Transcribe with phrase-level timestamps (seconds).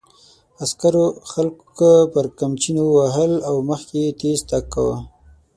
[0.63, 1.79] عسکرو خلک
[2.13, 4.97] پر قمچینو وهل او مخکې یې تېز تګ کاوه.